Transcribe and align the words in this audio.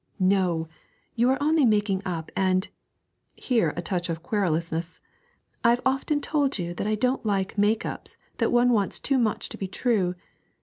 'No! 0.17 0.67
you 1.13 1.29
are 1.29 1.37
only 1.39 1.63
making 1.63 2.01
up, 2.07 2.31
and' 2.35 2.69
(here 3.35 3.71
a 3.77 3.83
touch 3.83 4.09
of 4.09 4.23
querulousness) 4.23 4.99
'I've 5.63 5.81
often 5.85 6.19
told 6.21 6.57
you 6.57 6.73
that 6.73 6.87
I 6.87 6.95
don't 6.95 7.23
like 7.23 7.55
make 7.55 7.85
ups 7.85 8.17
that 8.39 8.51
one 8.51 8.71
wants 8.71 8.99
too 8.99 9.19
much 9.19 9.47
to 9.49 9.59
be 9.59 9.67
true. 9.67 10.15